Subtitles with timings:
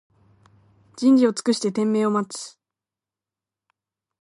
[0.97, 2.57] じんじをつくしててんめいをまつ